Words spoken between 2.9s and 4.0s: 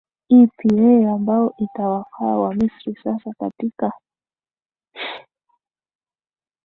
sasa katika